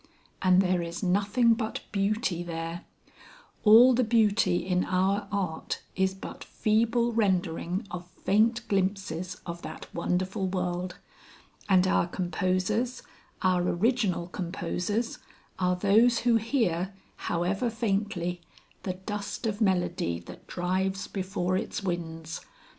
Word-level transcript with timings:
And 0.41 0.63
there 0.63 0.81
is 0.81 1.03
nothing 1.03 1.53
but 1.53 1.81
Beauty 1.91 2.41
there 2.41 2.85
all 3.63 3.93
the 3.93 4.03
beauty 4.03 4.65
in 4.65 4.83
our 4.83 5.27
art 5.31 5.83
is 5.95 6.15
but 6.15 6.43
feeble 6.43 7.13
rendering 7.13 7.85
of 7.91 8.07
faint 8.25 8.67
glimpses 8.67 9.39
of 9.45 9.61
that 9.61 9.85
wonderful 9.93 10.47
world, 10.47 10.95
and 11.69 11.85
our 11.85 12.07
composers, 12.07 13.03
our 13.43 13.61
original 13.61 14.25
composers, 14.25 15.19
are 15.59 15.75
those 15.75 16.21
who 16.25 16.37
hear, 16.37 16.95
however 17.27 17.69
faintly, 17.69 18.41
the 18.81 18.93
dust 18.95 19.45
of 19.45 19.61
melody 19.61 20.17
that 20.21 20.47
drives 20.47 21.07
before 21.07 21.55
its 21.57 21.83
winds. 21.83 22.41